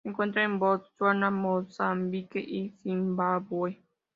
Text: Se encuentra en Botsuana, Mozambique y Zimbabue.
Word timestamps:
Se 0.03 0.09
encuentra 0.09 0.41
en 0.43 0.57
Botsuana, 0.57 1.29
Mozambique 1.29 2.39
y 2.39 2.71
Zimbabue. 2.81 3.83